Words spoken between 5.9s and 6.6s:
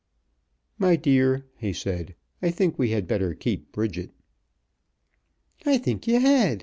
ye had!"